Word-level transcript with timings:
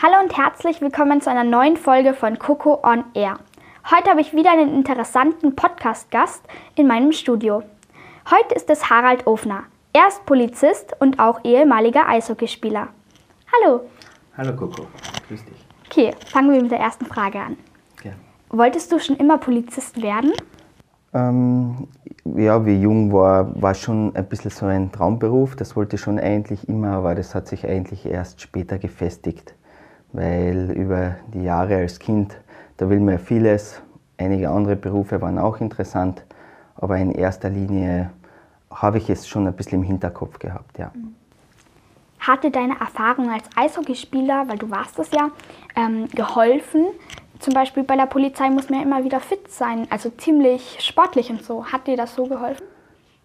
Hallo 0.00 0.14
und 0.22 0.36
herzlich 0.38 0.80
willkommen 0.80 1.20
zu 1.20 1.28
einer 1.28 1.42
neuen 1.42 1.76
Folge 1.76 2.14
von 2.14 2.38
Coco 2.38 2.78
on 2.84 3.02
Air. 3.14 3.38
Heute 3.90 4.10
habe 4.10 4.20
ich 4.20 4.32
wieder 4.32 4.52
einen 4.52 4.72
interessanten 4.72 5.56
Podcast-Gast 5.56 6.44
in 6.76 6.86
meinem 6.86 7.10
Studio. 7.10 7.64
Heute 8.30 8.54
ist 8.54 8.70
es 8.70 8.90
Harald 8.90 9.26
Ofner. 9.26 9.64
Er 9.92 10.06
ist 10.06 10.24
Polizist 10.24 10.94
und 11.00 11.18
auch 11.18 11.40
ehemaliger 11.44 12.08
Eishockeyspieler. 12.08 12.88
Hallo. 13.52 13.80
Hallo 14.36 14.54
Coco, 14.54 14.86
grüß 15.26 15.44
dich. 15.44 15.66
Okay, 15.86 16.14
fangen 16.26 16.52
wir 16.52 16.62
mit 16.62 16.70
der 16.70 16.78
ersten 16.78 17.06
Frage 17.06 17.40
an. 17.40 17.56
Ja, 18.04 18.12
Wolltest 18.50 18.92
du 18.92 19.00
schon 19.00 19.16
immer 19.16 19.38
Polizist 19.38 20.00
werden? 20.00 20.32
ähm, 21.12 21.88
ja 22.36 22.64
wie 22.66 22.80
jung 22.80 23.12
war, 23.12 23.60
war 23.60 23.74
schon 23.74 24.14
ein 24.14 24.28
bisschen 24.28 24.50
so 24.50 24.66
ein 24.66 24.92
Traumberuf. 24.92 25.56
Das 25.56 25.74
wollte 25.74 25.96
ich 25.96 26.02
schon 26.02 26.20
eigentlich 26.20 26.68
immer, 26.68 26.92
aber 26.92 27.14
das 27.16 27.34
hat 27.34 27.48
sich 27.48 27.66
eigentlich 27.66 28.06
erst 28.06 28.40
später 28.42 28.78
gefestigt. 28.78 29.54
Weil 30.12 30.70
über 30.72 31.16
die 31.34 31.42
Jahre 31.42 31.76
als 31.76 31.98
Kind, 31.98 32.36
da 32.76 32.88
will 32.88 33.00
man 33.00 33.14
ja 33.14 33.18
vieles. 33.18 33.82
Einige 34.16 34.50
andere 34.50 34.76
Berufe 34.76 35.20
waren 35.20 35.38
auch 35.38 35.60
interessant, 35.60 36.24
aber 36.74 36.96
in 36.96 37.12
erster 37.12 37.50
Linie 37.50 38.10
habe 38.70 38.98
ich 38.98 39.10
es 39.10 39.28
schon 39.28 39.46
ein 39.46 39.54
bisschen 39.54 39.80
im 39.80 39.84
Hinterkopf 39.84 40.38
gehabt, 40.38 40.78
ja. 40.78 40.92
Hat 42.18 42.42
dir 42.42 42.50
deine 42.50 42.78
Erfahrung 42.80 43.30
als 43.30 43.44
Eishockeyspieler, 43.56 44.48
weil 44.48 44.58
du 44.58 44.70
warst 44.70 44.98
es 44.98 45.10
ja, 45.12 45.30
ähm, 45.76 46.08
geholfen? 46.08 46.86
Zum 47.38 47.54
Beispiel 47.54 47.84
bei 47.84 47.96
der 47.96 48.06
Polizei 48.06 48.50
muss 48.50 48.68
man 48.68 48.80
ja 48.80 48.84
immer 48.84 49.04
wieder 49.04 49.20
fit 49.20 49.48
sein, 49.50 49.86
also 49.90 50.10
ziemlich 50.10 50.78
sportlich 50.80 51.30
und 51.30 51.42
so. 51.42 51.64
Hat 51.66 51.86
dir 51.86 51.96
das 51.96 52.14
so 52.14 52.26
geholfen? 52.26 52.64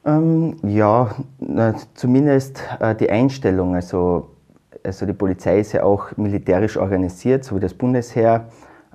Ähm, 0.06 0.58
ja, 0.64 1.16
na, 1.39 1.76
zumindest 1.95 2.61
äh, 2.80 2.94
die 2.94 3.09
Einstellung. 3.09 3.73
Also, 3.73 4.30
also 4.84 5.06
die 5.06 5.14
Polizei 5.14 5.59
ist 5.59 5.73
ja 5.73 5.84
auch 5.84 6.16
militärisch 6.17 6.78
organisiert, 6.78 7.44
so 7.44 7.56
wie 7.56 7.59
das 7.59 7.73
Bundesheer. 7.73 8.45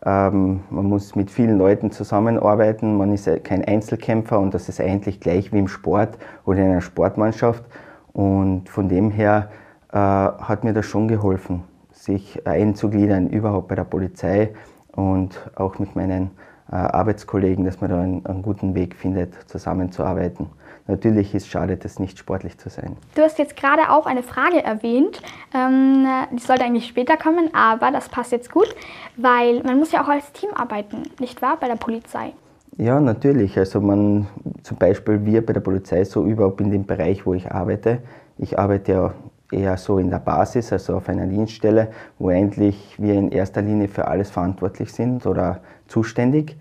Ähm, 0.04 0.60
man 0.70 0.86
muss 0.86 1.16
mit 1.16 1.30
vielen 1.30 1.58
Leuten 1.58 1.90
zusammenarbeiten, 1.90 2.96
man 2.96 3.12
ist 3.12 3.28
kein 3.44 3.64
Einzelkämpfer 3.64 4.38
und 4.38 4.54
das 4.54 4.68
ist 4.68 4.80
eigentlich 4.80 5.20
gleich 5.20 5.52
wie 5.52 5.58
im 5.58 5.68
Sport 5.68 6.18
oder 6.44 6.58
in 6.60 6.70
einer 6.70 6.80
Sportmannschaft. 6.80 7.64
Und 8.12 8.68
von 8.68 8.88
dem 8.88 9.10
her 9.10 9.50
äh, 9.92 9.96
hat 9.96 10.64
mir 10.64 10.72
das 10.72 10.86
schon 10.86 11.08
geholfen, 11.08 11.64
sich 11.92 12.46
einzugliedern 12.46 13.28
überhaupt 13.28 13.68
bei 13.68 13.74
der 13.74 13.84
Polizei 13.84 14.54
und 14.92 15.50
auch 15.56 15.78
mit 15.78 15.96
meinen 15.96 16.30
äh, 16.70 16.76
Arbeitskollegen, 16.76 17.64
dass 17.64 17.80
man 17.80 17.90
da 17.90 18.00
einen, 18.00 18.26
einen 18.26 18.42
guten 18.42 18.74
Weg 18.74 18.94
findet, 18.94 19.34
zusammenzuarbeiten. 19.48 20.46
Natürlich 20.88 21.34
ist 21.34 21.44
es 21.44 21.48
schade, 21.48 21.76
das 21.76 21.98
nicht 21.98 22.18
sportlich 22.18 22.56
zu 22.56 22.70
sein. 22.70 22.96
Du 23.14 23.22
hast 23.22 23.38
jetzt 23.38 23.56
gerade 23.56 23.90
auch 23.90 24.06
eine 24.06 24.22
Frage 24.22 24.64
erwähnt. 24.64 25.20
Ähm, 25.54 26.06
die 26.32 26.40
sollte 26.40 26.64
eigentlich 26.64 26.86
später 26.86 27.18
kommen, 27.18 27.50
aber 27.54 27.90
das 27.90 28.08
passt 28.08 28.32
jetzt 28.32 28.50
gut, 28.50 28.74
weil 29.16 29.62
man 29.62 29.78
muss 29.78 29.92
ja 29.92 30.02
auch 30.02 30.08
als 30.08 30.32
Team 30.32 30.50
arbeiten, 30.54 31.02
nicht 31.20 31.42
wahr, 31.42 31.58
bei 31.60 31.68
der 31.68 31.76
Polizei? 31.76 32.32
Ja, 32.78 33.00
natürlich. 33.00 33.58
Also 33.58 33.82
man, 33.82 34.28
zum 34.62 34.78
Beispiel 34.78 35.26
wir 35.26 35.44
bei 35.44 35.52
der 35.52 35.60
Polizei, 35.60 36.04
so 36.04 36.24
überhaupt 36.24 36.60
in 36.62 36.70
dem 36.70 36.86
Bereich, 36.86 37.26
wo 37.26 37.34
ich 37.34 37.50
arbeite. 37.52 37.98
Ich 38.38 38.58
arbeite 38.58 38.92
ja 38.92 39.14
eher 39.52 39.76
so 39.76 39.98
in 39.98 40.10
der 40.10 40.20
Basis, 40.20 40.72
also 40.72 40.96
auf 40.96 41.08
einer 41.08 41.26
Dienststelle, 41.26 41.88
wo 42.18 42.28
eigentlich 42.28 42.94
wir 42.98 43.14
in 43.14 43.30
erster 43.30 43.60
Linie 43.60 43.88
für 43.88 44.06
alles 44.06 44.30
verantwortlich 44.30 44.92
sind 44.92 45.26
oder 45.26 45.60
zuständig. 45.86 46.56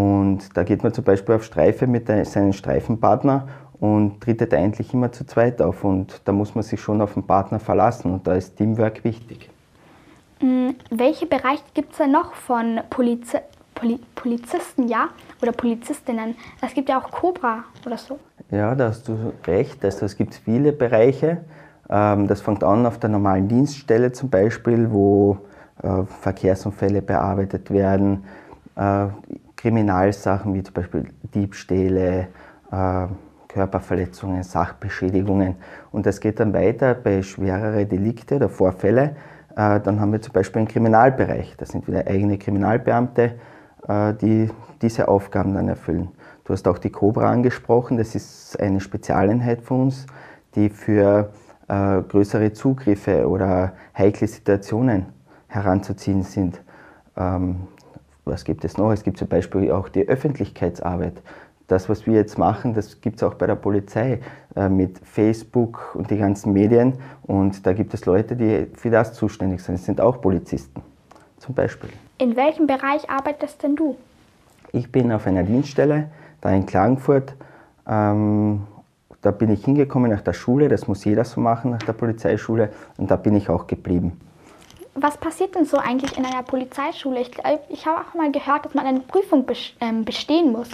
Und 0.00 0.56
da 0.56 0.62
geht 0.62 0.82
man 0.82 0.94
zum 0.94 1.04
Beispiel 1.04 1.34
auf 1.34 1.44
Streife 1.44 1.86
mit 1.86 2.06
seinem 2.06 2.54
Streifenpartner 2.54 3.48
und 3.80 4.20
tritt 4.22 4.54
eigentlich 4.54 4.94
immer 4.94 5.12
zu 5.12 5.26
zweit 5.26 5.60
auf. 5.60 5.84
Und 5.84 6.22
da 6.24 6.32
muss 6.32 6.54
man 6.54 6.62
sich 6.62 6.80
schon 6.80 7.02
auf 7.02 7.14
den 7.14 7.24
Partner 7.24 7.58
verlassen 7.58 8.12
und 8.14 8.26
da 8.26 8.34
ist 8.34 8.56
Teamwork 8.56 9.04
wichtig. 9.04 9.50
Mm, 10.40 10.70
Welche 10.90 11.26
Bereiche 11.26 11.64
gibt 11.74 11.92
es 11.92 11.98
denn 11.98 12.12
noch 12.12 12.32
von 12.32 12.80
Polizi 12.88 13.38
Poli 13.74 13.98
Polizisten, 14.14 14.88
ja? 14.88 15.08
Oder 15.42 15.52
Polizistinnen? 15.52 16.34
Es 16.62 16.72
gibt 16.72 16.88
ja 16.88 16.98
auch 17.00 17.10
Cobra 17.10 17.64
oder 17.84 17.98
so. 17.98 18.18
Ja, 18.50 18.74
da 18.74 18.88
hast 18.88 19.06
du 19.06 19.32
recht. 19.46 19.84
Also 19.84 20.06
es 20.06 20.16
gibt 20.16 20.34
viele 20.34 20.72
Bereiche. 20.72 21.44
Ähm, 21.90 22.26
Das 22.26 22.40
fängt 22.40 22.64
an 22.64 22.86
auf 22.86 22.98
der 22.98 23.10
normalen 23.10 23.48
Dienststelle 23.48 24.12
zum 24.12 24.30
Beispiel, 24.30 24.90
wo 24.90 25.38
äh, 25.82 26.04
Verkehrsunfälle 26.04 27.02
bearbeitet 27.02 27.70
werden, 27.70 28.24
äh, 28.76 29.06
Kriminalsachen 29.60 30.54
wie 30.54 30.62
zum 30.62 30.72
Beispiel 30.72 31.08
Diebstähle, 31.34 32.28
äh, 32.72 33.06
Körperverletzungen, 33.46 34.42
Sachbeschädigungen. 34.42 35.56
Und 35.92 36.06
das 36.06 36.20
geht 36.20 36.40
dann 36.40 36.54
weiter 36.54 36.94
bei 36.94 37.22
schwerere 37.22 37.84
Delikte 37.84 38.36
oder 38.36 38.48
Vorfälle. 38.48 39.16
Äh, 39.56 39.80
Dann 39.80 40.00
haben 40.00 40.12
wir 40.12 40.22
zum 40.22 40.32
Beispiel 40.32 40.60
einen 40.60 40.68
Kriminalbereich. 40.68 41.56
Das 41.58 41.70
sind 41.70 41.86
wieder 41.86 42.06
eigene 42.06 42.38
Kriminalbeamte, 42.38 43.34
äh, 43.86 44.14
die 44.14 44.48
diese 44.80 45.08
Aufgaben 45.08 45.52
dann 45.52 45.68
erfüllen. 45.68 46.08
Du 46.44 46.54
hast 46.54 46.66
auch 46.66 46.78
die 46.78 46.90
Cobra 46.90 47.30
angesprochen. 47.30 47.98
Das 47.98 48.14
ist 48.14 48.58
eine 48.58 48.80
Spezialeinheit 48.80 49.60
von 49.62 49.82
uns, 49.82 50.06
die 50.54 50.70
für 50.70 51.30
größere 51.68 52.52
Zugriffe 52.52 53.28
oder 53.28 53.74
heikle 53.96 54.26
Situationen 54.26 55.06
heranzuziehen 55.46 56.24
sind. 56.24 56.60
Ähm, 57.16 57.68
was 58.30 58.44
gibt 58.44 58.64
es 58.64 58.78
noch? 58.78 58.92
Es 58.92 59.02
gibt 59.02 59.18
zum 59.18 59.28
Beispiel 59.28 59.70
auch 59.70 59.88
die 59.88 60.08
Öffentlichkeitsarbeit. 60.08 61.20
Das, 61.66 61.88
was 61.88 62.06
wir 62.06 62.14
jetzt 62.14 62.38
machen, 62.38 62.74
das 62.74 63.00
gibt 63.00 63.16
es 63.16 63.22
auch 63.22 63.34
bei 63.34 63.46
der 63.46 63.54
Polizei 63.54 64.20
äh, 64.56 64.68
mit 64.68 64.98
Facebook 65.04 65.94
und 65.94 66.10
die 66.10 66.16
ganzen 66.16 66.52
Medien. 66.52 66.94
Und 67.22 67.64
da 67.66 67.72
gibt 67.72 67.94
es 67.94 68.06
Leute, 68.06 68.34
die 68.34 68.66
für 68.74 68.90
das 68.90 69.14
zuständig 69.14 69.62
sind. 69.62 69.78
Das 69.78 69.84
sind 69.84 70.00
auch 70.00 70.20
Polizisten 70.20 70.82
zum 71.38 71.54
Beispiel. 71.54 71.90
In 72.18 72.36
welchem 72.36 72.66
Bereich 72.66 73.08
arbeitest 73.08 73.62
denn 73.62 73.76
du? 73.76 73.96
Ich 74.72 74.90
bin 74.90 75.12
auf 75.12 75.26
einer 75.26 75.42
Dienststelle, 75.42 76.10
da 76.40 76.50
in 76.50 76.66
Klagenfurt. 76.66 77.34
Ähm, 77.88 78.62
da 79.22 79.30
bin 79.30 79.50
ich 79.50 79.64
hingekommen 79.64 80.10
nach 80.10 80.22
der 80.22 80.32
Schule, 80.32 80.68
das 80.68 80.88
muss 80.88 81.04
jeder 81.04 81.24
so 81.24 81.40
machen, 81.40 81.72
nach 81.72 81.82
der 81.82 81.92
Polizeischule. 81.92 82.70
Und 82.96 83.10
da 83.10 83.16
bin 83.16 83.34
ich 83.34 83.48
auch 83.48 83.66
geblieben. 83.66 84.18
Was 84.94 85.16
passiert 85.16 85.54
denn 85.54 85.64
so 85.64 85.78
eigentlich 85.78 86.18
in 86.18 86.24
einer 86.24 86.42
Polizeischule? 86.42 87.20
Ich, 87.20 87.30
ich 87.68 87.86
habe 87.86 88.00
auch 88.00 88.14
mal 88.14 88.30
gehört, 88.32 88.64
dass 88.64 88.74
man 88.74 88.86
eine 88.86 89.00
Prüfung 89.00 89.46
ähm, 89.80 90.04
bestehen 90.04 90.52
muss. 90.52 90.70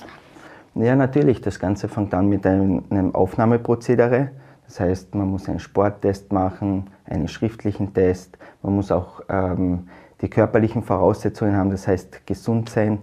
Ja, 0.75 0.97
natürlich. 0.97 1.41
Das 1.41 1.59
Ganze 1.59 1.88
fängt 1.88 2.12
an 2.15 2.28
mit 2.28 2.47
einem 2.47 3.15
Aufnahmeprozedere. 3.15 4.31
Das 4.66 4.81
heißt, 4.81 5.15
man 5.15 5.31
muss 5.31 5.49
einen 5.49 5.60
Sporttest 5.60 6.32
machen, 6.32 6.91
einen 7.04 7.28
schriftlichen 7.28 7.94
Test. 7.94 8.37
Man 8.62 8.75
muss 8.75 8.91
auch 8.91 9.22
ähm, 9.28 9.88
die 10.21 10.28
körperlichen 10.28 10.83
Voraussetzungen 10.83 11.56
haben, 11.56 11.71
das 11.71 11.87
heißt 11.87 12.27
gesund 12.27 12.69
sein. 12.69 12.98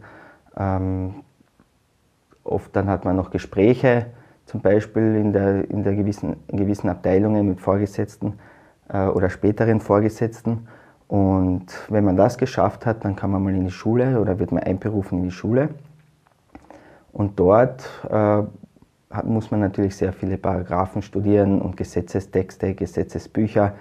Ähm, 0.58 1.24
oft 2.44 2.76
dann 2.76 2.88
hat 2.90 3.06
man 3.06 3.16
noch 3.16 3.32
Gespräche, 3.32 4.08
zum 4.46 4.62
Beispiel 4.62 5.16
in, 5.16 5.32
der, 5.32 5.70
in, 5.70 5.84
der 5.84 5.96
gewissen, 5.96 6.36
in 6.48 6.58
gewissen 6.58 6.90
Abteilungen 6.90 7.48
mit 7.48 7.62
Vorgesetzten 7.62 8.40
äh, 8.90 9.08
oder 9.08 9.30
späteren 9.30 9.80
Vorgesetzten. 9.80 10.68
Und 11.14 11.68
wenn 11.90 12.06
man 12.06 12.18
das 12.18 12.40
geschafft 12.40 12.88
hat, 12.88 13.06
dann 13.06 13.16
kann 13.16 13.30
man 13.30 13.44
mal 13.44 13.54
in 13.54 13.66
die 13.66 13.70
Schule 13.72 14.20
oder 14.20 14.40
wird 14.40 14.52
man 14.52 14.64
einberufen 14.64 15.20
in 15.20 15.26
die 15.26 15.32
Schule. 15.32 15.70
Und 17.12 17.40
dort 17.40 17.88
äh, 18.10 18.42
hat, 19.12 19.26
muss 19.26 19.52
man 19.52 19.60
natürlich 19.60 19.96
sehr 19.96 20.12
viele 20.12 20.40
Paragraphen 20.40 21.04
studieren 21.04 21.62
und 21.62 21.78
Gesetzestexte, 21.78 22.74
Gesetzesbücher, 22.74 23.76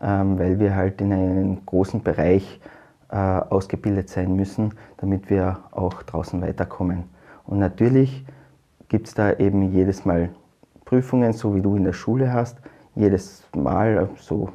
ähm, 0.00 0.38
weil 0.38 0.58
wir 0.58 0.74
halt 0.74 1.02
in 1.02 1.12
einem 1.12 1.66
großen 1.66 2.02
Bereich 2.02 2.62
äh, 3.10 3.16
ausgebildet 3.16 4.08
sein 4.08 4.34
müssen, 4.34 4.72
damit 4.96 5.28
wir 5.28 5.58
auch 5.72 6.02
draußen 6.02 6.40
weiterkommen. 6.40 7.04
Und 7.44 7.58
natürlich 7.58 8.24
gibt 8.88 9.08
es 9.08 9.12
da 9.12 9.34
eben 9.34 9.70
jedes 9.70 10.06
Mal 10.06 10.30
Prüfungen, 10.86 11.34
so 11.34 11.54
wie 11.54 11.60
du 11.60 11.76
in 11.76 11.84
der 11.84 11.92
Schule 11.92 12.32
hast. 12.32 12.56
Jedes 12.94 13.44
Mal 13.54 13.98
äh, 13.98 14.18
so 14.18 14.48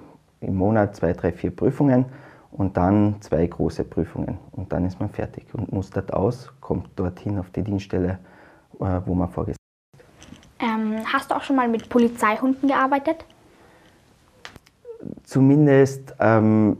im 0.45 0.55
Monat 0.55 0.95
zwei, 0.95 1.13
drei, 1.13 1.31
vier 1.31 1.55
Prüfungen 1.55 2.05
und 2.51 2.77
dann 2.77 3.15
zwei 3.21 3.45
große 3.45 3.83
Prüfungen. 3.83 4.37
Und 4.51 4.71
dann 4.71 4.85
ist 4.85 4.99
man 4.99 5.09
fertig 5.09 5.45
und 5.53 5.71
mustert 5.71 6.13
aus, 6.13 6.51
kommt 6.61 6.87
dorthin 6.95 7.37
auf 7.39 7.49
die 7.49 7.63
Dienststelle, 7.63 8.19
äh, 8.79 9.01
wo 9.05 9.13
man 9.13 9.29
vorgesetzt 9.29 9.59
Ähm, 10.59 10.95
hast 11.11 11.31
du 11.31 11.35
auch 11.35 11.43
schon 11.43 11.55
mal 11.55 11.67
mit 11.67 11.89
Polizeihunden 11.89 12.69
gearbeitet? 12.69 13.25
Zumindest 15.23 16.15
ähm, 16.19 16.77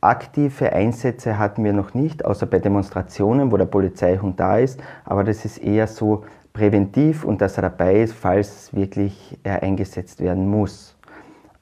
aktive 0.00 0.72
Einsätze 0.72 1.38
hatten 1.38 1.64
wir 1.64 1.72
noch 1.72 1.94
nicht, 1.94 2.24
außer 2.24 2.46
bei 2.46 2.58
Demonstrationen, 2.58 3.52
wo 3.52 3.56
der 3.56 3.66
Polizeihund 3.66 4.38
da 4.40 4.58
ist. 4.58 4.82
Aber 5.04 5.24
das 5.24 5.44
ist 5.44 5.58
eher 5.58 5.86
so 5.86 6.24
präventiv 6.52 7.24
und 7.24 7.40
dass 7.40 7.56
er 7.56 7.62
dabei 7.62 8.02
ist, 8.02 8.12
falls 8.12 8.74
wirklich 8.74 9.38
er 9.42 9.62
eingesetzt 9.62 10.20
werden 10.20 10.50
muss. 10.50 10.96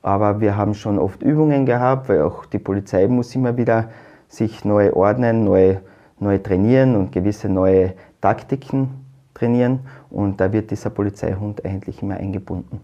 Aber 0.02 0.40
wir 0.40 0.56
haben 0.56 0.74
schon 0.74 0.98
oft 0.98 1.22
Übungen 1.22 1.66
gehabt, 1.66 2.08
weil 2.08 2.22
auch 2.22 2.46
die 2.46 2.58
Polizei 2.58 3.06
muss 3.06 3.34
immer 3.34 3.56
wieder 3.56 3.90
sich 4.28 4.64
neu 4.64 4.92
ordnen, 4.92 5.44
neu, 5.44 5.76
neu 6.18 6.38
trainieren 6.38 6.96
und 6.96 7.12
gewisse 7.12 7.48
neue 7.48 7.94
Taktiken 8.20 9.04
trainieren. 9.34 9.80
Und 10.08 10.40
da 10.40 10.52
wird 10.52 10.70
dieser 10.70 10.90
Polizeihund 10.90 11.64
eigentlich 11.64 12.02
immer 12.02 12.16
eingebunden. 12.16 12.80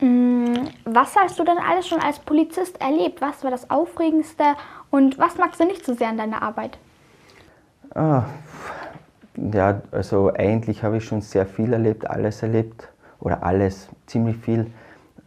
Mm, 0.00 0.68
was 0.84 1.16
hast 1.16 1.38
du 1.38 1.44
denn 1.44 1.58
alles 1.58 1.88
schon 1.88 2.00
als 2.00 2.18
Polizist 2.18 2.80
erlebt? 2.80 3.20
Was 3.20 3.42
war 3.42 3.50
das 3.50 3.70
Aufregendste 3.70 4.44
und 4.90 5.18
was 5.18 5.38
magst 5.38 5.60
du 5.60 5.64
nicht 5.64 5.84
so 5.84 5.94
sehr 5.94 6.08
an 6.08 6.16
deiner 6.16 6.42
Arbeit? 6.42 6.78
Ah, 7.94 8.24
ja, 9.36 9.80
also 9.90 10.32
eigentlich 10.34 10.82
habe 10.82 10.98
ich 10.98 11.04
schon 11.04 11.20
sehr 11.20 11.46
viel 11.46 11.72
erlebt, 11.72 12.08
alles 12.08 12.42
erlebt 12.42 12.88
oder 13.20 13.42
alles, 13.42 13.88
ziemlich 14.06 14.36
viel. 14.36 14.66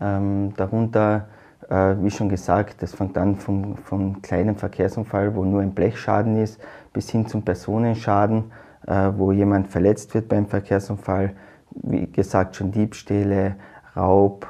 Ähm, 0.01 0.53
darunter, 0.55 1.27
äh, 1.69 1.95
wie 1.99 2.11
schon 2.11 2.29
gesagt, 2.29 2.81
das 2.81 2.93
fängt 2.93 3.17
an 3.17 3.35
vom, 3.35 3.77
vom 3.77 4.21
kleinen 4.21 4.55
Verkehrsunfall, 4.55 5.35
wo 5.35 5.43
nur 5.45 5.61
ein 5.61 5.73
Blechschaden 5.73 6.37
ist, 6.37 6.59
bis 6.93 7.09
hin 7.09 7.27
zum 7.27 7.43
Personenschaden, 7.43 8.51
äh, 8.87 9.11
wo 9.15 9.31
jemand 9.31 9.67
verletzt 9.67 10.13
wird 10.13 10.27
beim 10.27 10.47
Verkehrsunfall. 10.47 11.33
Wie 11.71 12.07
gesagt, 12.11 12.55
schon 12.55 12.71
Diebstähle, 12.71 13.55
Raub, 13.95 14.47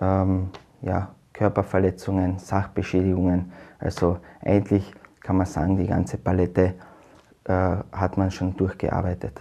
ähm, 0.00 0.50
ja, 0.82 1.08
Körperverletzungen, 1.32 2.38
Sachbeschädigungen. 2.38 3.52
Also 3.78 4.18
eigentlich 4.40 4.92
kann 5.20 5.36
man 5.36 5.46
sagen, 5.46 5.76
die 5.76 5.86
ganze 5.86 6.16
Palette 6.18 6.74
äh, 7.44 7.76
hat 7.92 8.16
man 8.16 8.30
schon 8.30 8.56
durchgearbeitet. 8.56 9.40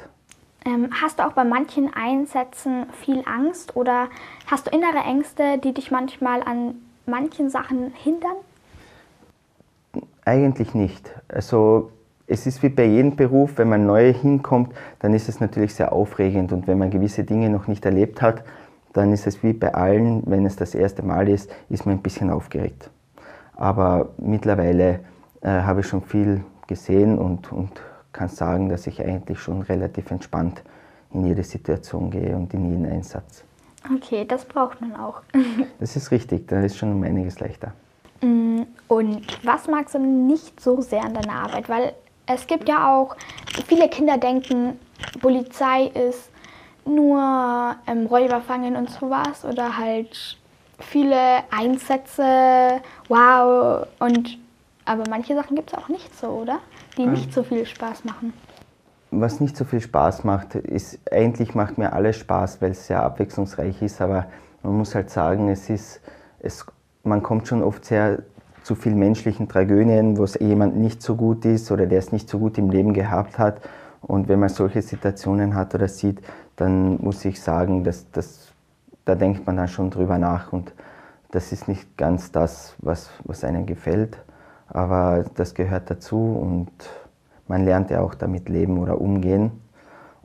Ähm, 0.70 0.90
hast 1.02 1.18
du 1.18 1.26
auch 1.26 1.34
bei 1.34 1.44
manchen 1.44 1.92
Einsätzen 1.94 2.86
viel 2.94 3.24
Angst 3.26 3.76
oder 3.76 4.08
hast 4.46 4.68
du 4.68 4.72
innere 4.72 5.04
Ängste, 5.04 5.58
die 5.58 5.74
dich 5.74 5.90
manchmal 5.90 6.44
an 6.44 6.76
manchen 7.08 7.50
Sachen 7.50 7.92
hindern? 7.96 8.36
Eigentlich 10.26 10.76
nicht. 10.76 11.10
Also 11.28 11.92
es 12.28 12.46
ist 12.46 12.62
wie 12.62 12.70
bei 12.70 12.86
jedem 12.86 13.16
Beruf, 13.16 13.58
wenn 13.58 13.70
man 13.70 13.88
neu 13.88 14.14
hinkommt, 14.14 14.74
dann 15.00 15.16
ist 15.16 15.28
es 15.28 15.40
natürlich 15.40 15.74
sehr 15.74 15.92
aufregend 15.92 16.52
und 16.52 16.68
wenn 16.68 16.78
man 16.78 16.92
gewisse 16.92 17.24
Dinge 17.24 17.50
noch 17.50 17.68
nicht 17.68 17.84
erlebt 17.86 18.22
hat, 18.22 18.44
dann 18.94 19.12
ist 19.12 19.26
es 19.26 19.42
wie 19.42 19.54
bei 19.54 19.74
allen, 19.74 20.22
wenn 20.28 20.46
es 20.46 20.56
das 20.56 20.76
erste 20.76 21.02
Mal 21.02 21.30
ist, 21.30 21.50
ist 21.70 21.88
man 21.88 21.96
ein 21.96 22.04
bisschen 22.04 22.30
aufgeregt. 22.30 22.92
Aber 23.56 24.10
mittlerweile 24.18 25.00
äh, 25.42 25.48
habe 25.48 25.80
ich 25.80 25.88
schon 25.88 26.04
viel 26.04 26.44
gesehen 26.68 27.18
und, 27.18 27.52
und 27.52 27.72
kann 28.12 28.30
sagen, 28.30 28.70
dass 28.70 28.88
ich 28.88 29.04
eigentlich 29.04 29.40
schon 29.40 29.62
relativ 29.62 30.12
entspannt 30.12 30.64
in 31.14 31.26
jede 31.26 31.44
Situation 31.44 32.12
gehe 32.12 32.36
und 32.36 32.54
in 32.54 32.70
jeden 32.70 32.86
Einsatz. 32.86 33.44
Okay, 33.96 34.26
das 34.26 34.46
braucht 34.46 34.82
man 34.82 34.96
auch. 34.96 35.22
das 35.80 35.96
ist 35.96 36.12
richtig, 36.12 36.48
dann 36.48 36.64
ist 36.64 36.78
schon 36.78 36.92
um 36.92 37.04
einiges 37.04 37.40
leichter. 37.40 37.74
Mm, 38.22 38.64
und 38.88 39.46
was 39.46 39.68
magst 39.68 39.96
du 39.96 40.00
nicht 40.00 40.60
so 40.60 40.82
sehr 40.82 41.04
an 41.04 41.14
deiner 41.14 41.44
Arbeit? 41.44 41.70
Weil 41.70 41.94
es 42.26 42.46
gibt 42.46 42.68
ja 42.68 42.94
auch, 42.94 43.16
viele 43.68 43.90
Kinder 43.90 44.18
denken, 44.18 44.78
Polizei 45.22 45.86
ist 45.88 46.30
nur 46.86 47.76
ähm, 47.88 48.06
Räuber 48.08 48.42
fangen 48.42 48.76
und 48.76 48.90
sowas 48.90 49.46
oder 49.46 49.78
halt 49.78 50.38
viele 50.80 51.44
Einsätze, 51.52 52.82
wow. 53.08 53.88
Und 54.00 54.38
aber 54.86 55.04
manche 55.10 55.36
Sachen 55.36 55.56
gibt 55.56 55.72
es 55.72 55.78
auch 55.78 55.88
nicht 55.88 56.18
so, 56.20 56.30
oder? 56.30 56.60
Die 57.00 57.06
nicht 57.06 57.34
so 57.34 57.44
viel 57.44 57.66
Spaß 57.66 58.04
machen. 58.04 58.34
Was 59.10 59.40
nicht 59.40 59.56
so 59.56 59.64
viel 59.64 59.80
Spaß 59.80 60.26
macht, 60.26 60.56
ist 60.56 61.00
eigentlich 61.10 61.56
macht 61.56 61.78
mir 61.78 61.94
alles 61.94 62.18
Spaß, 62.18 62.62
weil 62.62 62.72
es 62.72 62.88
sehr 62.88 63.02
abwechslungsreich 63.02 63.82
ist. 63.82 64.02
Aber 64.02 64.28
man 64.64 64.78
muss 64.78 64.94
halt 64.94 65.10
sagen, 65.10 65.48
es 65.48 65.70
ist, 65.70 66.02
es, 66.40 66.66
man 67.04 67.24
kommt 67.24 67.48
schon 67.48 67.64
oft 67.64 67.86
sehr 67.86 68.24
zu 68.64 68.76
vielen 68.76 69.00
menschlichen 69.00 69.48
Tragödien, 69.48 70.18
wo 70.18 70.26
es 70.26 70.38
jemand 70.42 70.76
nicht 70.76 71.02
so 71.02 71.16
gut 71.16 71.46
ist 71.46 71.72
oder 71.72 71.86
der 71.86 72.00
es 72.00 72.12
nicht 72.12 72.30
so 72.30 72.38
gut 72.38 72.58
im 72.58 72.70
Leben 72.70 72.94
gehabt 72.94 73.40
hat. 73.40 73.62
Und 74.02 74.28
wenn 74.28 74.40
man 74.40 74.50
solche 74.50 74.82
Situationen 74.82 75.56
hat 75.56 75.74
oder 75.74 75.88
sieht, 75.88 76.20
dann 76.58 77.02
muss 77.02 77.24
ich 77.24 77.42
sagen, 77.42 77.86
dass, 77.86 78.12
dass, 78.12 78.52
da 79.06 79.16
denkt 79.16 79.48
man 79.48 79.56
dann 79.56 79.70
schon 79.70 79.90
drüber 79.90 80.18
nach 80.18 80.52
und 80.52 80.74
das 81.32 81.54
ist 81.54 81.70
nicht 81.70 81.98
ganz 81.98 82.34
das, 82.34 82.76
was, 82.80 83.10
was 83.24 83.46
einem 83.46 83.66
gefällt, 83.66 84.18
aber 84.70 85.26
das 85.36 85.54
gehört 85.54 85.90
dazu 85.90 86.18
und 86.18 86.72
man 87.48 87.66
lernt 87.66 87.90
ja 87.90 88.02
auch 88.02 88.16
damit 88.16 88.50
leben 88.50 88.78
oder 88.78 89.02
umgehen. 89.02 89.52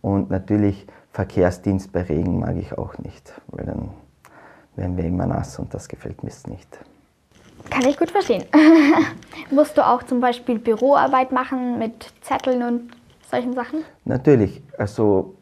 Und 0.00 0.30
natürlich 0.30 0.86
Verkehrsdienst 1.12 1.92
bei 1.92 2.02
Regen 2.02 2.40
mag 2.40 2.56
ich 2.56 2.76
auch 2.76 2.98
nicht, 2.98 3.32
weil 3.48 3.64
dann 3.64 3.90
werden 4.76 4.96
wir 4.96 5.04
immer 5.04 5.26
nass 5.26 5.58
und 5.58 5.72
das 5.72 5.88
gefällt 5.88 6.22
mir 6.22 6.32
nicht. 6.48 6.78
Kann 7.70 7.86
ich 7.86 7.96
gut 7.96 8.10
verstehen. 8.10 8.44
Musst 9.50 9.78
du 9.78 9.86
auch 9.86 10.02
zum 10.02 10.20
Beispiel 10.20 10.58
Büroarbeit 10.58 11.32
machen 11.32 11.78
mit 11.78 12.12
Zetteln 12.20 12.62
und 12.62 12.90
solchen 13.30 13.54
Sachen? 13.54 13.84
Natürlich. 14.04 14.62
Also 14.76 15.34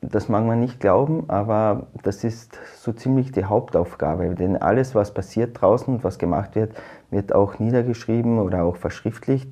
das 0.00 0.28
mag 0.28 0.44
man 0.44 0.58
nicht 0.58 0.80
glauben, 0.80 1.24
aber 1.28 1.86
das 2.02 2.24
ist 2.24 2.58
so 2.76 2.92
ziemlich 2.92 3.30
die 3.30 3.44
Hauptaufgabe. 3.44 4.34
Denn 4.34 4.56
alles, 4.56 4.94
was 4.94 5.14
passiert 5.14 5.60
draußen 5.60 5.94
und 5.94 6.04
was 6.04 6.18
gemacht 6.18 6.56
wird, 6.56 6.74
wird 7.12 7.34
auch 7.34 7.58
niedergeschrieben 7.58 8.38
oder 8.38 8.64
auch 8.64 8.76
verschriftlicht 8.76 9.48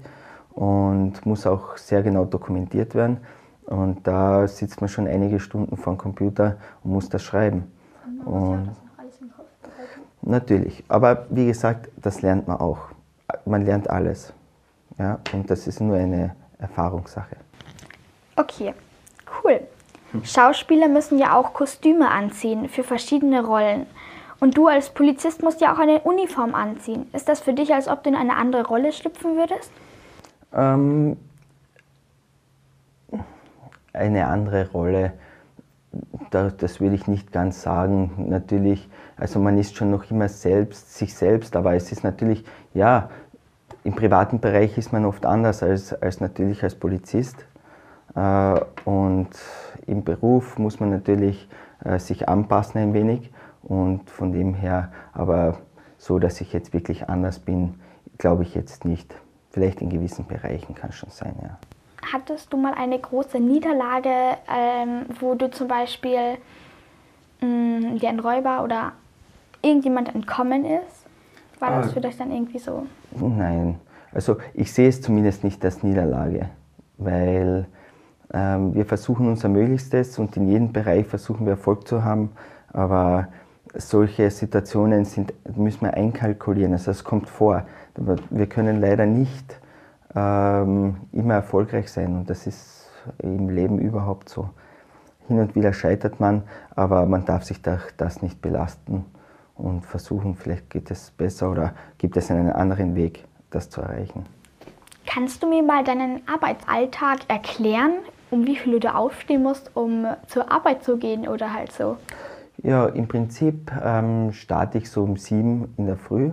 und 0.51 1.25
muss 1.27 1.47
auch 1.47 1.77
sehr 1.77 2.03
genau 2.03 2.25
dokumentiert 2.25 2.95
werden. 2.95 3.19
Und 3.67 4.07
da 4.07 4.49
sitzt 4.49 4.81
man 4.81 4.89
schon 4.89 5.07
einige 5.07 5.39
Stunden 5.39 5.77
vor 5.77 5.95
dem 5.95 5.99
Computer 5.99 6.57
und 6.83 6.93
muss 6.93 7.09
das 7.09 7.23
schreiben. 7.23 7.71
Und 8.25 8.71
natürlich. 10.23 10.83
Aber 10.89 11.27
wie 11.31 11.47
gesagt, 11.47 11.89
das 11.97 12.23
lernt 12.23 12.49
man 12.49 12.59
auch. 12.59 12.79
Man 13.45 13.65
lernt 13.65 13.89
alles. 13.89 14.33
Ja? 14.99 15.21
Und 15.33 15.51
das 15.51 15.67
ist 15.67 15.81
nur 15.81 15.97
eine 15.97 16.35
Erfahrungssache. 16.59 17.37
Okay, 18.37 18.75
cool. 19.43 19.61
Schauspieler 20.25 20.89
müssen 20.89 21.19
ja 21.19 21.37
auch 21.37 21.53
Kostüme 21.55 22.11
anziehen 22.11 22.69
für 22.69 22.83
verschiedene 22.83 23.45
Rollen. 23.45 23.87
Und 24.40 24.56
du 24.56 24.66
als 24.66 24.88
Polizist 24.90 25.42
musst 25.42 25.60
ja 25.60 25.75
auch 25.75 25.78
eine 25.78 26.00
Uniform 26.00 26.54
anziehen. 26.54 27.06
Ist 27.12 27.28
das 27.28 27.40
für 27.40 27.52
dich, 27.52 27.75
als 27.75 27.88
ob 27.88 28.02
du 28.02 28.10
in 28.10 28.16
eine 28.16 28.37
andere 28.37 28.66
Rolle 28.66 28.90
schlüpfen 28.92 29.37
würdest? 29.37 29.70
Ähm, 30.54 31.18
eine 33.92 34.26
andere 34.26 34.70
Rolle, 34.70 35.12
das 36.30 36.80
will 36.80 36.94
ich 36.94 37.06
nicht 37.06 37.32
ganz 37.32 37.61
sagen. 37.61 38.12
Natürlich, 38.28 38.88
also 39.16 39.40
man 39.40 39.59
ist 39.59 39.76
schon 39.76 39.90
noch 39.90 40.11
immer 40.11 40.28
selbst, 40.28 40.97
sich 40.97 41.14
selbst, 41.14 41.54
aber 41.54 41.75
es 41.75 41.92
ist 41.92 42.02
natürlich, 42.02 42.44
ja, 42.73 43.11
im 43.85 43.94
privaten 43.94 44.40
Bereich 44.40 44.76
ist 44.78 44.92
man 44.92 45.04
oft 45.04 45.26
anders 45.26 45.62
als, 45.62 45.92
als 45.92 46.20
natürlich 46.20 46.62
als 46.62 46.75
Polizist. 46.75 47.44
Äh, 48.14 48.61
und 48.85 49.28
im 49.87 50.02
Beruf 50.02 50.59
muss 50.59 50.80
man 50.80 50.90
natürlich 50.90 51.47
äh, 51.85 51.99
sich 51.99 52.28
anpassen 52.28 52.80
ein 52.80 52.94
wenig 52.94 53.30
und 53.62 54.09
von 54.11 54.33
dem 54.33 54.55
her, 54.55 54.93
aber 55.12 55.59
so, 55.99 56.19
dass 56.19 56.40
ich 56.40 56.52
jetzt 56.52 56.73
wirklich 56.73 57.09
anders 57.09 57.38
bin, 57.38 57.75
glaube 58.19 58.43
ich 58.43 58.55
jetzt 58.55 58.85
nicht. 58.85 59.14
Vielleicht 59.50 59.81
in 59.81 59.90
gewissen 59.90 60.26
Bereichen 60.26 60.75
kann 60.75 60.90
es 60.90 60.97
schon 60.97 61.11
sein, 61.11 61.35
ja. 61.43 61.59
Hattest 62.12 62.52
du 62.52 62.57
mal 62.57 62.73
eine 62.73 62.99
große 62.99 63.38
Niederlage, 63.38 64.38
ähm, 64.50 65.02
wo 65.21 65.35
du 65.35 65.50
zum 65.50 65.69
Beispiel 65.69 66.38
mh, 67.40 67.47
mm, 67.47 67.99
dir 67.99 68.09
ein 68.09 68.21
Räuber 68.21 68.64
oder 68.64 68.93
irgendjemand 69.62 70.14
entkommen 70.14 70.64
ist? 70.64 71.07
War 71.59 71.76
das 71.76 71.88
ah. 71.88 71.90
für 71.90 72.00
dich 72.00 72.17
dann 72.17 72.33
irgendwie 72.33 72.59
so? 72.59 72.87
Nein, 73.12 73.79
also 74.12 74.38
ich 74.55 74.73
sehe 74.73 74.88
es 74.88 75.02
zumindest 75.02 75.45
nicht 75.45 75.62
als 75.64 75.83
Niederlage, 75.83 76.49
weil 76.97 77.67
ähm, 78.33 78.75
wir 78.75 78.87
versuchen 78.87 79.29
unser 79.29 79.49
Möglichstes 79.49 80.19
und 80.19 80.37
in 80.37 80.49
jedem 80.49 80.73
Bereich 80.73 81.07
versuchen 81.07 81.45
wir 81.45 81.52
Erfolg 81.52 81.87
zu 81.87 82.02
haben, 82.02 82.31
aber 82.73 83.29
solche 83.75 84.31
Situationen 84.31 85.05
sind, 85.05 85.33
müssen 85.57 85.83
wir 85.83 85.95
einkalkulieren, 85.95 86.73
also 86.73 86.91
es 86.91 87.05
kommt 87.05 87.29
vor. 87.29 87.65
Wir 88.31 88.47
können 88.47 88.81
leider 88.81 89.07
nicht 89.07 89.61
ähm, 90.15 90.97
immer 91.12 91.35
erfolgreich 91.35 91.91
sein 91.91 92.17
und 92.17 92.31
das 92.31 92.47
ist 92.47 92.89
im 93.19 93.49
Leben 93.49 93.79
überhaupt 93.79 94.29
so. 94.29 94.50
Hin 95.29 95.39
und 95.39 95.55
wieder 95.55 95.73
scheitert 95.73 96.19
man, 96.19 96.43
aber 96.75 97.07
man 97.07 97.25
darf 97.25 97.45
sich 97.45 97.62
das 97.62 98.23
nicht 98.23 98.43
belasten 98.43 99.05
und 99.55 99.87
versuchen, 99.87 100.35
vielleicht 100.35 100.71
geht 100.71 100.91
es 100.91 101.11
besser 101.12 101.50
oder 101.50 101.75
gibt 101.99 102.17
es 102.17 102.31
einen 102.31 102.50
anderen 102.50 102.97
Weg, 102.97 103.25
das 103.50 103.71
zu 103.71 103.81
erreichen. 103.81 104.27
Kannst 105.07 105.43
du 105.43 105.49
mir 105.49 105.62
mal 105.62 105.85
deinen 105.85 106.23
Arbeitsalltag 106.27 107.21
erklären? 107.29 107.93
um 108.31 108.47
wie 108.47 108.57
viel 108.57 108.81
du 108.81 108.95
aufstehen 108.95 109.43
musst, 109.43 109.71
um 109.75 110.07
zur 110.27 110.50
Arbeit 110.50 110.85
zu 110.85 110.97
gehen 110.97 111.29
oder 111.29 111.53
halt 111.53 111.73
so? 111.73 111.97
Ja, 112.62 112.87
im 112.87 113.09
Prinzip 113.09 113.73
ähm, 113.83 114.33
starte 114.33 114.76
ich 114.76 114.90
so 114.90 115.02
um 115.02 115.17
sieben 115.17 115.73
in 115.79 115.87
der 115.87 115.97
Früh. 115.97 116.31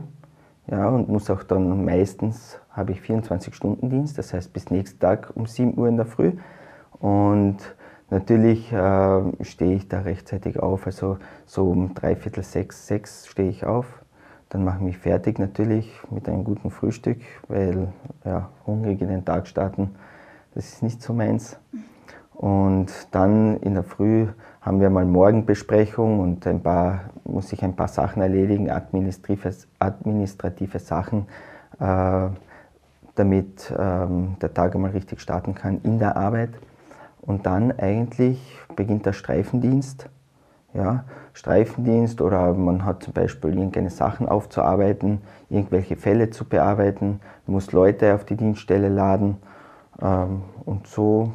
Ja, 0.70 0.90
und 0.90 1.08
muss 1.08 1.30
auch 1.30 1.44
dann 1.44 1.86
meistens, 1.86 2.60
habe 2.70 2.92
ich 2.92 3.00
24-Stunden-Dienst, 3.00 4.18
das 4.18 4.34
heißt 4.34 4.52
bis 4.52 4.70
nächsten 4.70 5.00
Tag 5.00 5.32
um 5.36 5.46
7 5.46 5.78
Uhr 5.78 5.88
in 5.88 5.96
der 5.96 6.06
Früh. 6.06 6.34
Und 7.00 7.58
natürlich 8.10 8.74
äh, 8.74 9.22
stehe 9.42 9.76
ich 9.76 9.88
da 9.88 10.02
rechtzeitig 10.02 10.60
auf, 10.60 10.86
also 10.86 11.18
so 11.46 11.70
um 11.70 11.94
dreiviertel 11.94 12.44
sechs, 12.44 12.88
sechs 12.88 13.28
stehe 13.28 13.50
ich 13.50 13.66
auf. 13.66 14.04
Dann 14.50 14.66
mache 14.66 14.78
ich 14.78 14.84
mich 14.84 14.98
fertig 14.98 15.40
natürlich 15.40 15.90
mit 16.10 16.28
einem 16.28 16.44
guten 16.44 16.72
Frühstück, 16.72 17.20
weil 17.48 17.94
ja, 18.26 18.50
hungrig 18.66 19.00
in 19.02 19.08
den 19.08 19.24
Tag 19.24 19.48
starten, 19.48 19.96
das 20.54 20.74
ist 20.74 20.84
nicht 20.84 21.02
so 21.02 21.14
meins. 21.14 21.58
Und 22.38 22.92
dann 23.12 23.58
in 23.62 23.74
der 23.74 23.84
Früh 23.84 24.28
haben 24.62 24.80
wir 24.80 24.92
mal 24.92 25.06
Morgenbesprechung 25.06 26.20
und 26.20 26.46
ein 26.46 26.62
paar, 26.62 27.06
muss 27.24 27.52
ich 27.52 27.64
ein 27.64 27.76
paar 27.76 27.88
Sachen 27.88 28.22
erledigen, 28.22 28.70
administrative, 28.70 29.56
administrative 29.80 30.78
Sachen, 30.78 31.26
äh, 31.80 32.28
damit 33.16 33.74
ähm, 33.76 34.36
der 34.40 34.54
Tag 34.54 34.76
einmal 34.76 34.92
richtig 34.92 35.20
starten 35.20 35.56
kann 35.56 35.82
in 35.82 35.98
der 35.98 36.16
Arbeit. 36.16 36.52
Und 37.22 37.48
dann 37.48 37.72
eigentlich 37.72 38.40
beginnt 38.76 39.08
der 39.08 39.14
Streifendienst. 39.14 40.08
Ja, 40.76 41.06
Streifendienst 41.34 42.22
oder 42.22 42.54
man 42.54 42.86
hat 42.86 43.02
zum 43.02 43.14
Beispiel 43.14 43.58
irgendwelche 43.58 43.90
Sachen 43.90 44.30
aufzuarbeiten, 44.30 45.24
irgendwelche 45.50 45.96
Fälle 45.96 46.30
zu 46.30 46.46
bearbeiten, 46.46 47.20
muss 47.48 47.72
Leute 47.72 48.14
auf 48.14 48.26
die 48.26 48.36
Dienststelle 48.36 48.90
laden 48.90 49.38
ähm, 50.00 50.44
und 50.66 50.86
so 50.86 51.34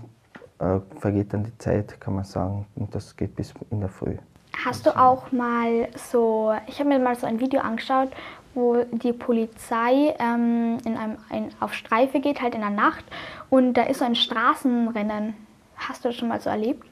äh, 0.62 0.80
vergeht 1.00 1.32
dann 1.32 1.44
die 1.44 1.58
Zeit, 1.58 2.00
kann 2.00 2.14
man 2.14 2.24
sagen. 2.24 2.66
Und 2.76 2.94
das 2.94 3.16
geht 3.16 3.34
bis 3.34 3.52
in 3.70 3.80
der 3.80 3.88
Früh. 3.88 4.16
Hast 4.64 4.86
du 4.86 4.96
auch 4.96 5.32
mal 5.32 5.88
so, 5.96 6.52
ich 6.66 6.78
habe 6.78 6.90
mir 6.90 6.98
mal 6.98 7.16
so 7.16 7.26
ein 7.26 7.40
Video 7.40 7.60
angeschaut, 7.60 8.10
wo 8.54 8.84
die 8.92 9.12
Polizei 9.12 10.14
ähm, 10.18 10.78
in 10.84 10.96
einem, 10.96 11.16
ein, 11.30 11.48
auf 11.58 11.74
Streife 11.74 12.20
geht, 12.20 12.40
halt 12.42 12.54
in 12.54 12.60
der 12.60 12.70
Nacht, 12.70 13.04
und 13.50 13.74
da 13.74 13.82
ist 13.82 13.98
so 13.98 14.04
ein 14.04 14.14
Straßenrennen. 14.14 15.34
Hast 15.76 16.04
du 16.04 16.10
das 16.10 16.16
schon 16.16 16.28
mal 16.28 16.40
so 16.40 16.50
erlebt? 16.50 16.86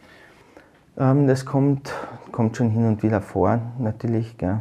Ähm, 0.99 1.27
das 1.27 1.47
kommt, 1.47 1.93
kommt 2.33 2.57
schon 2.57 2.71
hin 2.71 2.87
und 2.89 3.03
wieder 3.03 3.21
vor, 3.21 3.61
natürlich. 3.79 4.37
Gell. 4.39 4.61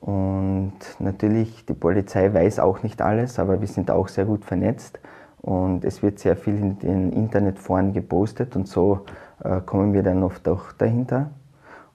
Und 0.00 0.74
natürlich, 0.98 1.64
die 1.64 1.74
Polizei 1.74 2.32
weiß 2.32 2.60
auch 2.60 2.82
nicht 2.82 3.02
alles, 3.02 3.38
aber 3.38 3.60
wir 3.60 3.66
sind 3.66 3.90
auch 3.90 4.08
sehr 4.08 4.26
gut 4.26 4.44
vernetzt. 4.44 5.00
Und 5.46 5.84
es 5.84 6.02
wird 6.02 6.18
sehr 6.18 6.36
viel 6.36 6.56
in 6.56 6.78
den 6.80 7.12
Internetforen 7.12 7.92
gepostet 7.92 8.56
und 8.56 8.66
so 8.66 9.02
äh, 9.44 9.60
kommen 9.60 9.92
wir 9.92 10.02
dann 10.02 10.24
oft 10.24 10.48
auch 10.48 10.72
dahinter. 10.72 11.30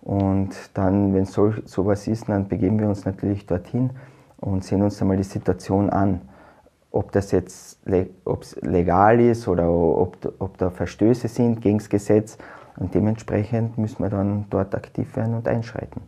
Und 0.02 0.56
dann, 0.74 1.14
wenn 1.14 1.26
so 1.26 1.54
sowas 1.66 2.08
ist, 2.08 2.30
dann 2.30 2.48
begeben 2.48 2.80
wir 2.80 2.88
uns 2.88 3.04
natürlich 3.04 3.46
dorthin 3.46 3.90
und 4.38 4.64
sehen 4.64 4.82
uns 4.82 5.02
einmal 5.02 5.18
die 5.18 5.24
Situation 5.24 5.90
an. 5.90 6.22
Ob 6.92 7.12
das 7.12 7.32
jetzt 7.32 7.80
legal 7.86 9.20
ist 9.20 9.50
oder 9.50 9.70
ob, 9.70 10.34
ob 10.40 10.58
da 10.58 10.70
Verstöße 10.70 11.28
sind 11.28 11.62
gegen 11.62 11.80
das 11.80 11.90
Gesetz. 11.90 12.38
Und 12.78 12.96
dementsprechend 12.96 13.78
müssen 13.78 14.02
wir 14.02 14.10
dann 14.10 14.46
dort 14.50 14.74
aktiv 14.76 15.14
werden 15.18 15.36
und 15.36 15.46
einschreiten. 15.50 16.02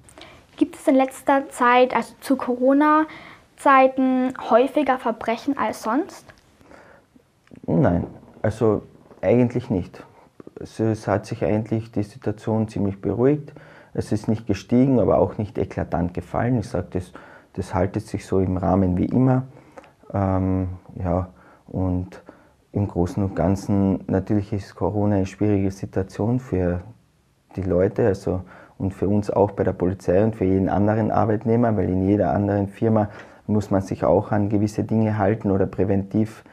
Gibt 0.55 0.77
es 0.77 0.87
in 0.87 0.95
letzter 0.95 1.49
Zeit, 1.49 1.93
also 1.93 2.13
zu 2.21 2.37
Corona-Zeiten, 2.37 4.33
häufiger 4.49 4.97
Verbrechen 4.97 5.57
als 5.57 5.83
sonst? 5.83 6.32
Nein, 7.65 8.07
also 8.41 8.83
eigentlich 9.21 9.69
nicht. 9.69 10.05
Es 10.59 11.07
hat 11.07 11.25
sich 11.25 11.43
eigentlich 11.43 11.91
die 11.91 12.03
Situation 12.03 12.67
ziemlich 12.67 13.01
beruhigt. 13.01 13.53
Es 13.93 14.11
ist 14.11 14.27
nicht 14.27 14.47
gestiegen, 14.47 14.99
aber 14.99 15.19
auch 15.19 15.37
nicht 15.37 15.57
eklatant 15.57 16.13
gefallen. 16.13 16.57
Ich 16.59 16.69
sage, 16.69 16.87
das, 16.91 17.11
das 17.53 17.73
haltet 17.73 18.07
sich 18.07 18.25
so 18.25 18.39
im 18.39 18.57
Rahmen 18.57 18.97
wie 18.97 19.05
immer. 19.05 19.43
Ähm, 20.13 20.69
ja, 20.95 21.29
und 21.67 22.21
im 22.71 22.87
Großen 22.87 23.23
und 23.23 23.35
Ganzen, 23.35 24.03
natürlich 24.07 24.51
ist 24.51 24.75
Corona 24.75 25.15
eine 25.15 25.25
schwierige 25.25 25.71
Situation 25.71 26.39
für 26.39 26.81
die 27.55 27.61
Leute 27.61 28.07
also, 28.07 28.41
und 28.77 28.93
für 28.93 29.07
uns 29.07 29.29
auch 29.29 29.51
bei 29.51 29.63
der 29.63 29.73
Polizei 29.73 30.23
und 30.23 30.35
für 30.35 30.45
jeden 30.45 30.69
anderen 30.69 31.11
Arbeitnehmer, 31.11 31.75
weil 31.77 31.89
in 31.89 32.07
jeder 32.07 32.33
anderen 32.33 32.67
Firma 32.67 33.09
muss 33.45 33.69
man 33.69 33.81
sich 33.81 34.03
auch 34.03 34.31
an 34.31 34.49
gewisse 34.49 34.83
Dinge 34.83 35.17
halten 35.17 35.51
oder 35.51 35.67
präventiv 35.67 36.43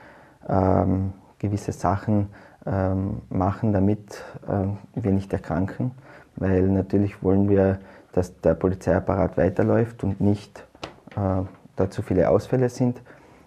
ähm, 0.50 1.12
gewisse 1.38 1.72
Sachen 1.72 2.28
ähm, 2.66 3.22
machen, 3.30 3.72
damit 3.72 4.22
ähm, 4.48 4.78
wir 4.94 5.12
nicht 5.12 5.32
erkranken. 5.32 5.92
Weil 6.36 6.62
natürlich 6.68 7.22
wollen 7.22 7.48
wir, 7.48 7.78
dass 8.12 8.40
der 8.40 8.54
Polizeiapparat 8.54 9.36
weiterläuft 9.36 10.02
und 10.04 10.20
nicht 10.20 10.64
äh, 11.12 11.42
da 11.76 11.90
zu 11.90 12.02
viele 12.02 12.28
Ausfälle 12.28 12.68
sind. 12.68 13.00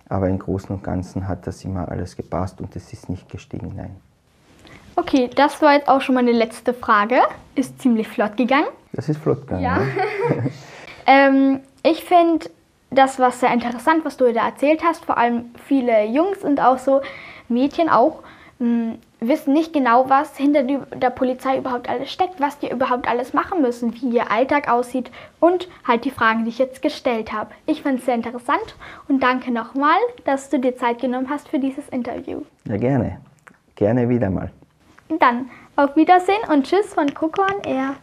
Aber 0.09 0.29
im 0.29 0.39
Großen 0.39 0.69
und 0.75 0.83
Ganzen 0.83 1.27
hat 1.27 1.47
das 1.47 1.63
immer 1.63 1.89
alles 1.89 2.15
gepasst 2.15 2.61
und 2.61 2.75
es 2.75 2.91
ist 2.93 3.09
nicht 3.09 3.29
gestiegen, 3.29 3.73
nein. 3.75 3.95
Okay, 4.95 5.29
das 5.35 5.61
war 5.61 5.73
jetzt 5.73 5.87
auch 5.87 6.01
schon 6.01 6.15
meine 6.15 6.31
letzte 6.31 6.73
Frage. 6.73 7.19
Ist 7.55 7.81
ziemlich 7.81 8.07
flott 8.07 8.37
gegangen. 8.37 8.67
Das 8.91 9.09
ist 9.09 9.19
flott 9.19 9.41
gegangen. 9.41 9.63
Ja. 9.63 9.79
ähm, 11.07 11.61
ich 11.81 12.03
finde, 12.03 12.45
das 12.93 13.19
war 13.19 13.31
sehr 13.31 13.51
interessant, 13.53 14.05
was 14.05 14.17
du 14.17 14.31
da 14.31 14.45
erzählt 14.45 14.83
hast. 14.83 15.05
Vor 15.05 15.17
allem 15.17 15.51
viele 15.65 16.05
Jungs 16.05 16.43
und 16.43 16.59
auch 16.59 16.77
so 16.77 17.01
Mädchen 17.49 17.89
auch 17.89 18.23
mh, 18.59 18.67
hm, 18.91 18.99
wissen 19.19 19.53
nicht 19.53 19.73
genau, 19.73 20.09
was 20.09 20.37
hinter 20.37 20.63
der 20.63 21.09
Polizei 21.09 21.57
überhaupt 21.57 21.89
alles 21.89 22.11
steckt, 22.11 22.39
was 22.39 22.59
die 22.59 22.69
überhaupt 22.69 23.07
alles 23.07 23.33
machen 23.33 23.61
müssen, 23.61 23.93
wie 23.95 24.09
ihr 24.09 24.31
Alltag 24.31 24.69
aussieht 24.69 25.11
und 25.39 25.67
halt 25.87 26.05
die 26.05 26.11
Fragen, 26.11 26.43
die 26.43 26.49
ich 26.49 26.59
jetzt 26.59 26.81
gestellt 26.81 27.31
habe. 27.31 27.51
Ich 27.65 27.83
fand 27.83 27.99
es 27.99 28.05
sehr 28.05 28.15
interessant 28.15 28.75
und 29.07 29.23
danke 29.23 29.51
nochmal, 29.51 29.97
dass 30.25 30.49
du 30.49 30.59
dir 30.59 30.75
Zeit 30.75 30.99
genommen 30.99 31.29
hast 31.29 31.49
für 31.49 31.59
dieses 31.59 31.87
Interview. 31.89 32.41
Ja, 32.67 32.77
gerne. 32.77 33.19
Gerne 33.75 34.09
wieder 34.09 34.29
mal. 34.29 34.51
Dann 35.19 35.49
auf 35.75 35.95
Wiedersehen 35.95 36.41
und 36.51 36.65
Tschüss 36.65 36.93
von 36.93 37.13
Coco 37.13 37.41
on 37.41 37.63
Air. 37.65 37.95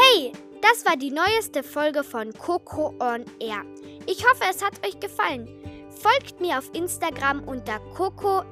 Hey, 0.00 0.30
das 0.62 0.84
war 0.84 0.96
die 0.96 1.10
neueste 1.10 1.64
Folge 1.64 2.04
von 2.04 2.32
Coco 2.32 2.94
on 3.00 3.24
Air. 3.40 3.64
Ich 4.06 4.24
hoffe, 4.24 4.44
es 4.48 4.62
hat 4.62 4.86
euch 4.86 5.00
gefallen. 5.00 5.48
Folgt 5.90 6.40
mir 6.40 6.56
auf 6.56 6.70
Instagram 6.72 7.42
unter 7.48 7.80
coco 7.96 8.44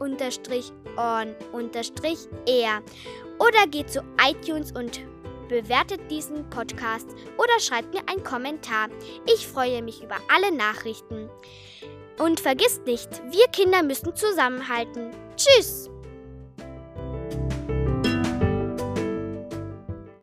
on 0.00 0.16
air 2.46 2.82
oder 3.38 3.66
geht 3.68 3.90
zu 3.90 4.02
iTunes 4.26 4.72
und 4.72 5.02
bewertet 5.50 6.00
diesen 6.10 6.48
Podcast 6.48 7.08
oder 7.36 7.60
schreibt 7.60 7.92
mir 7.92 8.08
einen 8.08 8.24
Kommentar. 8.24 8.88
Ich 9.26 9.46
freue 9.46 9.82
mich 9.82 10.02
über 10.02 10.16
alle 10.34 10.50
Nachrichten. 10.50 11.28
Und 12.18 12.40
vergisst 12.40 12.86
nicht, 12.86 13.10
wir 13.30 13.46
Kinder 13.48 13.82
müssen 13.82 14.16
zusammenhalten. 14.16 15.10
Tschüss! 15.36 15.90